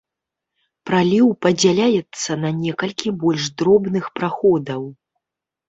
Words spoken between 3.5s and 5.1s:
дробных праходаў.